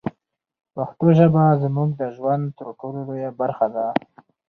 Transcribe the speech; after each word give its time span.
پښتو 0.73 1.07
ژبه 1.17 1.43
زموږ 1.63 1.89
د 2.01 2.03
ژوند 2.15 2.43
تر 2.57 2.67
ټولو 2.79 2.99
لویه 3.07 3.31
برخه 3.41 3.67
ده. 3.75 3.85